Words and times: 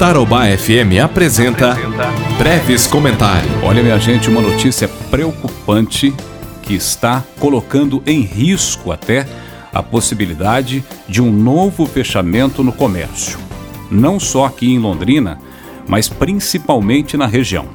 Tarobá 0.00 0.46
FM 0.56 0.98
apresenta 1.04 1.76
Breves 2.38 2.86
Comentários. 2.86 3.52
Olha, 3.62 3.82
minha 3.82 3.98
gente, 3.98 4.30
uma 4.30 4.40
notícia 4.40 4.88
preocupante 4.88 6.10
que 6.62 6.72
está 6.72 7.22
colocando 7.38 8.02
em 8.06 8.22
risco 8.22 8.92
até 8.92 9.28
a 9.70 9.82
possibilidade 9.82 10.82
de 11.06 11.20
um 11.20 11.30
novo 11.30 11.84
fechamento 11.84 12.64
no 12.64 12.72
comércio. 12.72 13.38
Não 13.90 14.18
só 14.18 14.46
aqui 14.46 14.72
em 14.72 14.78
Londrina, 14.78 15.38
mas 15.86 16.08
principalmente 16.08 17.18
na 17.18 17.26
região. 17.26 17.66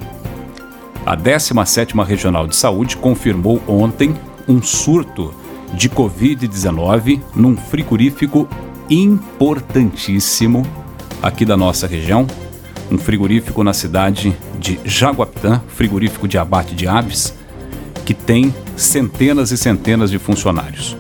A 1.05 1.16
17ª 1.16 2.04
Regional 2.04 2.48
de 2.48 2.55
Saúde 2.55 2.98
confirmou 2.98 3.62
ontem 3.68 4.16
um 4.48 4.64
surto 4.64 5.32
de 5.76 5.88
Covid-19 5.92 7.21
num 7.36 7.55
frigorífico 7.55 8.50
importantíssimo 8.89 10.66
aqui 11.26 11.44
da 11.44 11.57
nossa 11.57 11.88
região, 11.88 12.28
um 12.92 13.00
frigorífico 13.00 13.64
na 13.64 13.74
cidade 13.74 14.38
de 14.60 14.79
Jaguapitã, 14.86 15.60
frigorífico 15.70 16.28
de 16.28 16.38
abate 16.38 16.75
de 16.75 16.88
aves, 16.88 17.34
que 18.06 18.14
tem 18.14 18.54
centenas 18.78 19.50
e 19.50 19.57
centenas 19.57 20.11
de 20.11 20.20
funcionários. 20.20 20.96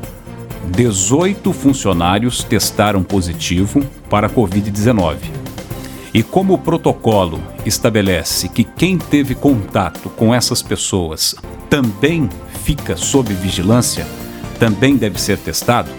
18 0.71 1.53
funcionários 1.53 2.43
testaram 2.43 3.03
positivo 3.03 3.85
para 4.09 4.25
a 4.25 4.29
Covid-19. 4.29 5.17
E 6.11 6.23
como 6.23 6.55
o 6.55 6.57
protocolo 6.57 7.39
estabelece 7.63 8.49
que 8.49 8.63
quem 8.63 8.97
teve 8.97 9.35
contato 9.35 10.09
com 10.09 10.33
essas 10.33 10.63
pessoas 10.63 11.35
também 11.69 12.27
fica 12.63 12.97
sob 12.97 13.31
vigilância, 13.31 14.07
também 14.57 14.97
deve 14.97 15.21
ser 15.21 15.37
testado, 15.37 15.91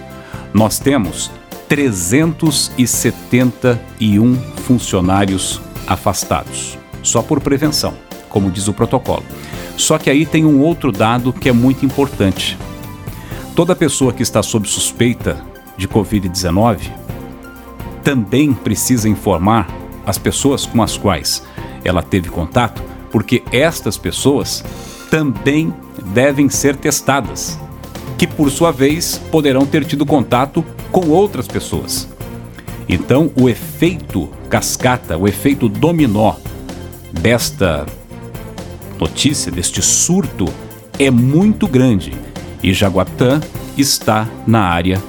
nós 0.53 0.81
temos 0.81 1.31
371 1.69 4.37
funcionários 4.65 5.61
afastados, 5.87 6.79
só 7.03 7.23
por 7.23 7.41
prevenção, 7.41 7.95
como 8.29 8.51
diz 8.51 8.69
o 8.69 8.73
protocolo. 8.73 9.25
Só 9.77 9.99
que 9.99 10.09
aí 10.09 10.25
tem 10.25 10.45
um 10.45 10.61
outro 10.61 10.91
dado 10.91 11.33
que 11.33 11.49
é 11.49 11.53
muito 11.53 11.85
importante. 11.85 12.57
Toda 13.55 13.77
pessoa 13.77 14.13
que 14.13 14.23
está 14.23 14.43
sob 14.43 14.69
suspeita 14.69 15.45
de 15.77 15.89
Covid-19 15.89 16.91
também 18.03 18.53
precisa 18.53 19.09
informar 19.09 19.69
as 20.07 20.19
pessoas 20.19 20.65
com 20.65 20.83
as 20.83 20.97
quais 20.97 21.43
ela 21.85 22.03
teve 22.03 22.29
contato, 22.29 22.83
porque 23.11 23.43
estas 23.51 23.99
pessoas 23.99 24.65
também 25.11 25.75
devem 26.15 26.49
ser 26.49 26.77
testadas, 26.77 27.59
que 28.17 28.27
por 28.27 28.51
sua 28.51 28.71
vez 28.71 29.21
poderão 29.31 29.67
ter 29.67 29.85
tido 29.85 30.07
contato 30.07 30.65
com 30.97 31.11
outras 31.11 31.47
pessoas. 31.47 32.09
Então, 32.89 33.31
o 33.39 33.51
efeito 33.51 34.31
cascata, 34.49 35.19
o 35.19 35.29
efeito 35.29 35.69
dominó 35.69 36.37
desta 37.13 37.85
notícia, 38.99 39.53
deste 39.53 39.83
surto, 39.83 40.47
é 40.99 41.11
muito 41.11 41.69
grande. 41.69 42.15
E 42.63 42.73
Jaguapitã 42.73 43.43
está 43.77 44.27
na 44.47 44.63
área 44.63 45.03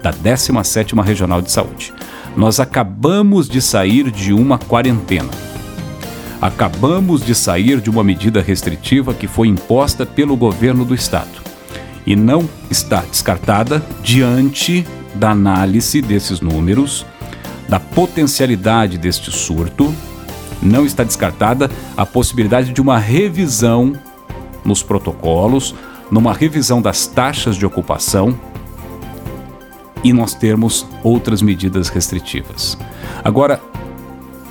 da 0.00 0.12
17ª 0.12 1.02
Regional 1.02 1.42
de 1.42 1.50
Saúde. 1.50 1.92
Nós 2.36 2.60
acabamos 2.60 3.48
de 3.48 3.60
sair 3.60 4.12
de 4.12 4.32
uma 4.32 4.56
quarentena. 4.56 5.30
Acabamos 6.40 7.26
de 7.26 7.34
sair 7.34 7.80
de 7.80 7.90
uma 7.90 8.04
medida 8.04 8.40
restritiva 8.40 9.12
que 9.12 9.26
foi 9.26 9.48
imposta 9.48 10.06
pelo 10.06 10.36
governo 10.36 10.84
do 10.84 10.94
estado. 10.94 11.42
E 12.06 12.14
não 12.14 12.48
está 12.70 13.00
descartada 13.00 13.84
diante 14.00 14.86
da 15.14 15.30
análise 15.30 16.00
desses 16.00 16.40
números, 16.40 17.04
da 17.68 17.78
potencialidade 17.78 18.98
deste 18.98 19.30
surto, 19.30 19.94
não 20.62 20.84
está 20.84 21.04
descartada 21.04 21.70
a 21.96 22.04
possibilidade 22.04 22.72
de 22.72 22.80
uma 22.80 22.98
revisão 22.98 23.92
nos 24.64 24.82
protocolos, 24.82 25.74
numa 26.10 26.32
revisão 26.32 26.80
das 26.80 27.06
taxas 27.06 27.56
de 27.56 27.64
ocupação 27.64 28.38
e 30.02 30.12
nós 30.12 30.34
termos 30.34 30.86
outras 31.02 31.42
medidas 31.42 31.88
restritivas. 31.88 32.78
Agora, 33.24 33.60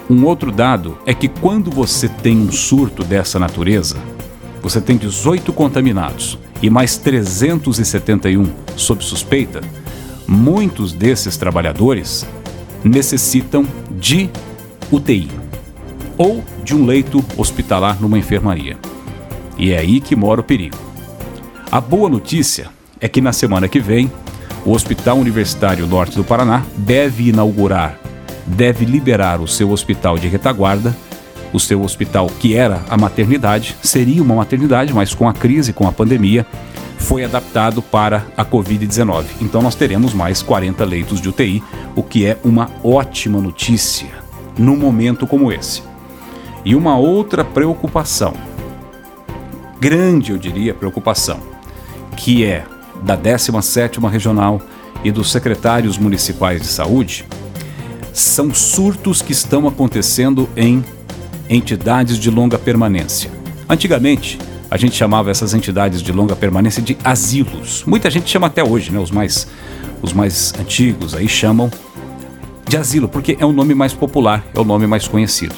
um 0.10 0.26
outro 0.26 0.52
dado 0.52 0.98
é 1.06 1.14
que 1.14 1.28
quando 1.28 1.70
você 1.70 2.08
tem 2.08 2.38
um 2.38 2.52
surto 2.52 3.04
dessa 3.04 3.38
natureza, 3.40 3.98
você 4.62 4.80
tem 4.80 4.98
18 4.98 5.52
contaminados 5.54 6.38
e 6.62 6.70
mais 6.70 6.98
371 6.98 8.50
sob 8.76 9.04
suspeita, 9.04 9.62
muitos 10.28 10.92
desses 10.92 11.38
trabalhadores 11.38 12.26
necessitam 12.84 13.66
de 13.92 14.30
UTI 14.92 15.30
ou 16.18 16.44
de 16.64 16.76
um 16.76 16.86
leito 16.86 17.24
hospitalar 17.38 18.02
numa 18.02 18.18
enfermaria. 18.18 18.78
E 19.58 19.72
é 19.72 19.78
aí 19.78 20.00
que 20.00 20.16
mora 20.16 20.42
o 20.42 20.44
perigo. 20.44 20.78
A 21.72 21.80
boa 21.80 22.10
notícia 22.10 22.70
é 23.00 23.08
que 23.08 23.22
na 23.22 23.34
semana 23.34 23.68
que 23.68 23.80
vem, 23.80 24.12
o 24.66 24.72
Hospital 24.72 25.18
Universitário 25.18 25.88
Norte 25.88 26.18
do 26.18 26.24
Paraná 26.24 26.64
deve 26.76 27.30
inaugurar, 27.30 28.00
deve 28.46 28.86
liberar 28.86 29.40
o 29.40 29.48
seu 29.48 29.72
hospital 29.72 30.18
de 30.18 30.28
retaguarda, 30.28 30.96
o 31.54 31.60
seu 31.60 31.82
hospital 31.82 32.28
que 32.40 32.56
era 32.56 32.82
a 32.90 32.98
maternidade, 32.98 33.76
seria 33.82 34.22
uma 34.22 34.36
maternidade, 34.36 34.94
mas 34.94 35.14
com 35.14 35.28
a 35.28 35.34
crise, 35.34 35.74
com 35.74 35.88
a 35.88 35.92
pandemia, 35.92 36.46
foi 36.98 37.24
adaptado 37.24 37.82
para 37.82 38.28
a 38.36 38.44
Covid-19. 38.44 39.26
Então 39.42 39.62
nós 39.62 39.76
teremos 39.76 40.14
mais 40.14 40.42
40 40.42 40.84
leitos 40.84 41.22
de 41.22 41.30
UTI, 41.30 41.64
o 41.96 42.04
que 42.04 42.26
é 42.26 42.38
uma 42.44 42.70
ótima 42.84 43.40
notícia 43.40 44.10
num 44.58 44.76
momento 44.76 45.28
como 45.28 45.52
esse. 45.52 45.84
E 46.66 46.76
uma 46.76 46.98
outra 46.98 47.46
preocupação, 47.46 48.34
grande 49.80 50.32
eu 50.32 50.38
diria 50.38 50.74
preocupação, 50.74 51.40
que 52.16 52.44
é 52.44 52.66
da 53.04 53.18
17ª 53.18 54.10
Regional 54.10 54.62
e 55.04 55.12
dos 55.12 55.32
secretários 55.32 55.98
municipais 55.98 56.62
de 56.62 56.68
saúde, 56.68 57.26
são 58.12 58.54
surtos 58.54 59.22
que 59.22 59.32
estão 59.32 59.68
acontecendo 59.68 60.50
em 60.58 60.84
entidades 61.50 62.18
de 62.18 62.32
longa 62.32 62.58
permanência. 62.58 63.30
Antigamente, 63.70 64.40
a 64.70 64.78
gente 64.78 64.96
chamava 64.96 65.32
essas 65.32 65.54
entidades 65.54 66.02
de 66.02 66.12
longa 66.12 66.36
permanência 66.36 66.82
de 66.82 66.98
asilos. 67.04 67.84
Muita 67.86 68.10
gente 68.10 68.30
chama 68.30 68.48
até 68.48 68.64
hoje, 68.64 68.92
né? 68.92 69.00
Os 69.00 69.12
mais, 69.12 69.48
os 70.02 70.14
mais 70.14 70.54
antigos 70.60 71.16
aí 71.16 71.28
chamam 71.28 71.72
de 72.68 72.76
asilo, 72.76 73.08
porque 73.08 73.38
é 73.40 73.46
o 73.46 73.54
nome 73.54 73.74
mais 73.74 73.94
popular, 73.94 74.46
é 74.54 74.60
o 74.60 74.66
nome 74.66 74.86
mais 74.86 75.08
conhecido. 75.08 75.56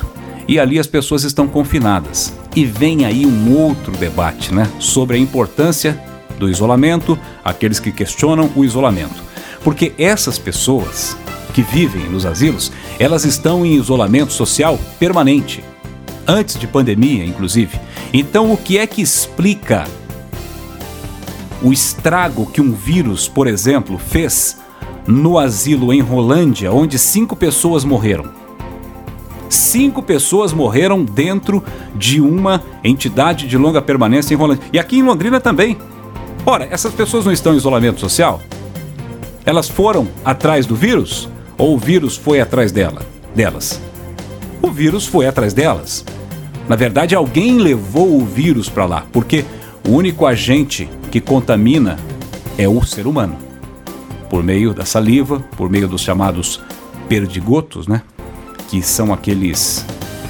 E 0.47 0.59
ali 0.59 0.79
as 0.79 0.87
pessoas 0.87 1.23
estão 1.23 1.47
confinadas. 1.47 2.33
E 2.55 2.65
vem 2.65 3.05
aí 3.05 3.25
um 3.25 3.55
outro 3.55 3.91
debate, 3.97 4.53
né? 4.53 4.67
Sobre 4.79 5.17
a 5.17 5.19
importância 5.19 5.99
do 6.37 6.49
isolamento, 6.49 7.17
aqueles 7.43 7.79
que 7.79 7.91
questionam 7.91 8.49
o 8.55 8.63
isolamento. 8.63 9.21
Porque 9.63 9.93
essas 9.97 10.37
pessoas 10.37 11.17
que 11.53 11.61
vivem 11.61 12.09
nos 12.09 12.25
asilos, 12.25 12.71
elas 12.97 13.25
estão 13.25 13.65
em 13.65 13.75
isolamento 13.75 14.31
social 14.31 14.79
permanente 14.99 15.63
antes 16.29 16.59
de 16.59 16.67
pandemia, 16.67 17.25
inclusive. 17.25 17.79
Então, 18.13 18.53
o 18.53 18.57
que 18.57 18.77
é 18.77 18.85
que 18.85 19.01
explica 19.01 19.85
o 21.61 21.73
estrago 21.73 22.45
que 22.45 22.61
um 22.61 22.71
vírus, 22.71 23.27
por 23.27 23.47
exemplo, 23.47 23.97
fez 23.97 24.57
no 25.07 25.39
asilo 25.39 25.91
em 25.91 26.01
Rolândia, 26.01 26.71
onde 26.71 26.99
cinco 26.99 27.35
pessoas 27.35 27.83
morreram? 27.83 28.31
Cinco 29.49 30.03
pessoas 30.03 30.53
morreram 30.53 31.03
dentro 31.03 31.63
de 31.95 32.21
uma 32.21 32.61
entidade 32.83 33.47
de 33.47 33.57
longa 33.57 33.81
permanência 33.81 34.35
em 34.35 34.37
Rolândia. 34.37 34.63
E 34.71 34.77
aqui 34.77 34.99
em 34.99 35.03
Londrina 35.03 35.39
também. 35.39 35.75
Ora, 36.45 36.67
essas 36.69 36.93
pessoas 36.93 37.25
não 37.25 37.33
estão 37.33 37.53
em 37.53 37.57
isolamento 37.57 37.99
social? 37.99 38.39
Elas 39.43 39.67
foram 39.67 40.07
atrás 40.23 40.67
do 40.67 40.75
vírus? 40.75 41.27
Ou 41.57 41.73
o 41.73 41.79
vírus 41.79 42.15
foi 42.15 42.39
atrás 42.39 42.71
dela, 42.71 43.01
delas? 43.35 43.81
O 44.61 44.69
vírus 44.69 45.07
foi 45.07 45.25
atrás 45.25 45.53
delas. 45.53 46.05
Na 46.69 46.75
verdade, 46.75 47.15
alguém 47.15 47.57
levou 47.57 48.15
o 48.15 48.23
vírus 48.23 48.69
para 48.69 48.85
lá, 48.85 49.03
porque 49.11 49.43
o 49.87 49.89
único 49.89 50.27
agente 50.27 50.87
que 51.11 51.19
contamina 51.19 51.97
é 52.59 52.69
o 52.69 52.85
ser 52.85 53.07
humano. 53.07 53.35
Por 54.29 54.43
meio 54.43 54.71
da 54.71 54.85
saliva, 54.85 55.39
por 55.57 55.67
meio 55.67 55.87
dos 55.87 56.01
chamados 56.01 56.61
perdigotos, 57.07 57.87
né? 57.87 58.03
Que 58.69 58.83
são 58.83 59.11
aqueles 59.11 59.83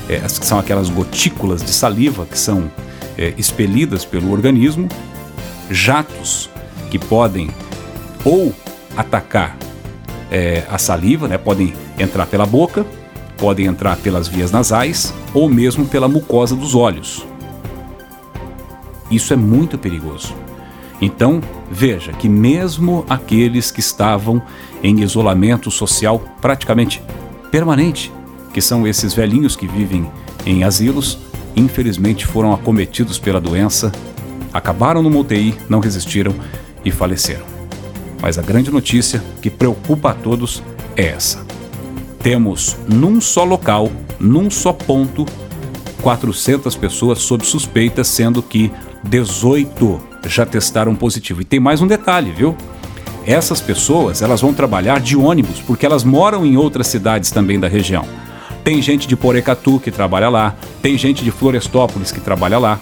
é, 0.08 0.26
são 0.30 0.58
aquelas 0.58 0.90
gotículas 0.90 1.62
de 1.62 1.72
saliva 1.72 2.26
que 2.26 2.40
são 2.40 2.72
é, 3.18 3.34
expelidas 3.38 4.06
pelo 4.06 4.32
organismo, 4.32 4.88
jatos 5.70 6.50
que 6.90 6.98
podem 6.98 7.52
ou 8.24 8.56
atacar 8.96 9.58
é, 10.32 10.64
a 10.70 10.78
saliva, 10.78 11.28
né? 11.28 11.38
Podem 11.38 11.74
entrar 12.00 12.28
pela 12.28 12.46
boca 12.46 12.86
podem 13.40 13.66
entrar 13.66 13.98
pelas 13.98 14.28
vias 14.28 14.52
nasais 14.52 15.14
ou 15.34 15.50
mesmo 15.50 15.86
pela 15.86 16.08
mucosa 16.08 16.56
dos 16.56 16.76
olhos. 16.76 17.26
Isso 19.10 19.34
é 19.34 19.36
muito 19.36 19.78
perigoso. 19.78 20.34
Então, 21.02 21.42
veja 21.72 22.12
que 22.12 22.28
mesmo 22.28 23.06
aqueles 23.10 23.72
que 23.72 23.80
estavam 23.80 24.42
em 24.84 25.02
isolamento 25.02 25.72
social 25.72 26.22
praticamente 26.42 27.02
permanente, 27.52 28.12
que 28.54 28.62
são 28.62 28.86
esses 28.86 29.14
velhinhos 29.14 29.56
que 29.56 29.68
vivem 29.68 30.10
em 30.46 30.64
asilos, 30.64 31.18
infelizmente 31.56 32.26
foram 32.26 32.54
acometidos 32.54 33.18
pela 33.18 33.40
doença, 33.40 33.92
acabaram 34.54 35.02
no 35.02 35.20
UTI, 35.20 35.56
não 35.70 35.80
resistiram 35.80 36.36
e 36.84 36.92
faleceram. 36.92 37.46
Mas 38.22 38.38
a 38.38 38.42
grande 38.42 38.70
notícia 38.70 39.24
que 39.42 39.50
preocupa 39.50 40.12
a 40.12 40.14
todos 40.14 40.62
é 40.96 41.08
essa. 41.08 41.49
Temos 42.22 42.76
num 42.88 43.22
só 43.22 43.44
local, 43.44 43.92
num 44.20 44.50
só 44.50 44.74
ponto, 44.74 45.26
400 46.02 46.76
pessoas 46.76 47.20
sob 47.20 47.46
suspeita, 47.46 48.04
sendo 48.04 48.42
que 48.42 48.72
18 49.04 50.02
já 50.28 50.46
testaram 50.46 50.96
positivo. 50.96 51.42
E 51.42 51.46
tem 51.46 51.60
mais 51.60 51.82
um 51.82 51.88
detalhe, 51.88 52.32
viu? 52.32 52.56
Essas 53.26 53.62
pessoas, 53.62 54.22
elas 54.22 54.42
vão 54.42 54.54
trabalhar 54.54 55.00
de 55.00 55.16
ônibus, 55.16 55.62
porque 55.62 55.86
elas 55.86 56.04
moram 56.04 56.46
em 56.46 56.58
outras 56.58 56.88
cidades 56.88 57.32
também 57.32 57.60
da 57.60 57.68
região. 57.68 58.06
Tem 58.64 58.82
gente 58.82 59.08
de 59.08 59.16
Porecatu 59.16 59.80
que 59.80 59.92
trabalha 59.92 60.30
lá, 60.30 60.56
tem 60.82 60.98
gente 60.98 61.24
de 61.24 61.32
Florestópolis 61.32 62.12
que 62.12 62.20
trabalha 62.20 62.58
lá. 62.58 62.80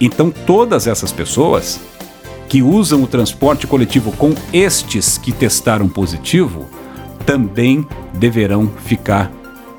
Então, 0.00 0.30
todas 0.30 0.86
essas 0.86 1.10
pessoas 1.10 1.80
que 2.48 2.62
usam 2.62 3.02
o 3.02 3.06
transporte 3.06 3.66
coletivo 3.66 4.12
com 4.12 4.32
estes 4.52 5.18
que 5.18 5.32
testaram 5.32 5.88
positivo 5.88 6.68
também 7.28 7.86
deverão 8.14 8.70
ficar 8.86 9.30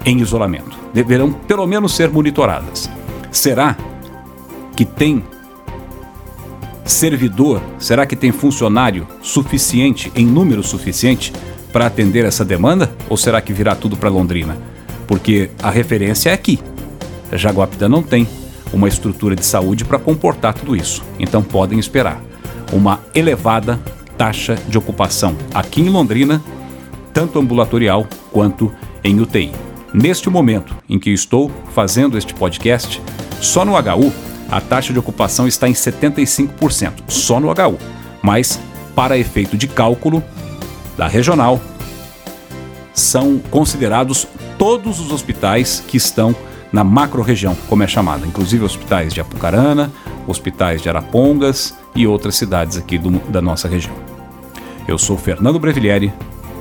em 0.05 0.19
isolamento. 0.19 0.77
Deverão, 0.93 1.31
pelo 1.31 1.65
menos, 1.65 1.95
ser 1.95 2.07
monitoradas. 2.07 2.87
Será 3.31 3.75
que 4.75 4.85
tem 4.85 5.23
servidor, 6.85 7.59
será 7.79 8.05
que 8.05 8.15
tem 8.15 8.31
funcionário 8.31 9.07
suficiente, 9.23 10.11
em 10.15 10.27
número 10.27 10.61
suficiente, 10.61 11.33
para 11.73 11.87
atender 11.87 12.23
essa 12.23 12.45
demanda? 12.45 12.91
Ou 13.09 13.17
será 13.17 13.41
que 13.41 13.51
virá 13.51 13.73
tudo 13.73 13.97
para 13.97 14.09
Londrina? 14.09 14.55
Porque 15.07 15.49
a 15.63 15.71
referência 15.71 16.29
é 16.29 16.33
aqui. 16.33 16.59
Jaguapitã 17.33 17.89
não 17.89 18.03
tem 18.03 18.27
uma 18.71 18.87
estrutura 18.87 19.35
de 19.35 19.43
saúde 19.43 19.83
para 19.85 19.97
comportar 19.97 20.53
tudo 20.53 20.75
isso. 20.75 21.03
Então 21.17 21.41
podem 21.41 21.79
esperar 21.79 22.21
uma 22.71 22.99
elevada 23.15 23.79
taxa 24.19 24.55
de 24.67 24.77
ocupação 24.77 25.35
aqui 25.51 25.81
em 25.81 25.89
Londrina, 25.89 26.39
tanto 27.13 27.39
ambulatorial 27.39 28.07
quanto 28.31 28.71
em 29.03 29.19
UTI. 29.19 29.51
Neste 29.93 30.29
momento 30.29 30.75
em 30.87 30.99
que 30.99 31.09
estou 31.09 31.51
fazendo 31.73 32.17
este 32.17 32.33
podcast, 32.33 33.01
só 33.41 33.65
no 33.65 33.73
HU 33.73 34.11
a 34.49 34.59
taxa 34.59 34.91
de 34.91 34.99
ocupação 34.99 35.47
está 35.47 35.69
em 35.69 35.73
75%, 35.73 37.03
só 37.07 37.39
no 37.39 37.49
HU. 37.49 37.77
Mas, 38.21 38.59
para 38.95 39.17
efeito 39.17 39.55
de 39.55 39.67
cálculo 39.67 40.23
da 40.97 41.07
regional, 41.07 41.61
são 42.93 43.39
considerados 43.49 44.27
todos 44.57 44.99
os 44.99 45.11
hospitais 45.11 45.83
que 45.87 45.97
estão 45.97 46.35
na 46.71 46.83
macro-região, 46.83 47.55
como 47.67 47.83
é 47.83 47.87
chamada, 47.87 48.27
inclusive 48.27 48.63
hospitais 48.63 49.13
de 49.13 49.21
Apucarana, 49.21 49.91
hospitais 50.27 50.81
de 50.81 50.89
Arapongas 50.89 51.75
e 51.95 52.05
outras 52.05 52.35
cidades 52.35 52.77
aqui 52.77 52.97
do, 52.97 53.11
da 53.29 53.41
nossa 53.41 53.67
região. 53.67 53.95
Eu 54.87 54.97
sou 54.97 55.17
Fernando 55.17 55.59
Brevilieri, 55.59 56.11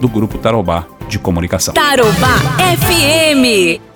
do 0.00 0.08
Grupo 0.08 0.38
Tarobá 0.38 0.86
de 1.08 1.18
Comunicação. 1.18 1.74
Tarobá 1.74 2.36
FM. 2.78 3.88